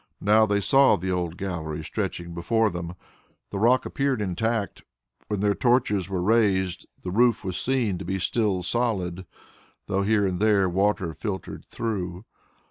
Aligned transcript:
Now 0.19 0.47
they 0.47 0.61
saw 0.61 0.95
the 0.95 1.11
old 1.11 1.37
gallery 1.37 1.83
stretching 1.83 2.33
before 2.33 2.71
them. 2.71 2.95
The 3.51 3.59
rock 3.59 3.85
appeared 3.85 4.19
intact. 4.19 4.81
When 5.27 5.41
the 5.41 5.53
torches 5.53 6.09
were 6.09 6.23
raised, 6.23 6.87
the 7.03 7.11
roof 7.11 7.45
was 7.45 7.55
seen 7.55 7.99
to 7.99 8.05
be 8.05 8.17
still 8.17 8.63
solid, 8.63 9.27
though 9.85 10.01
here 10.01 10.25
and 10.25 10.39
there 10.39 10.67
water 10.67 11.13
filtered 11.13 11.65
through. 11.65 12.25